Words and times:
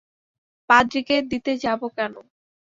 পাদ্রিকে 0.69 1.15
দিতে 1.31 1.51
যাব 1.63 1.81
কেন! 1.97 2.13